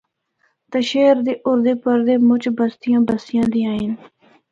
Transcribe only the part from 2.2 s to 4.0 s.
مُچ بستیاں بسیاں دیّاں ہن۔